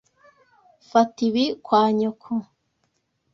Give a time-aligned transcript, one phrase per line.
[0.89, 2.33] Fata ibi kwa nyoko.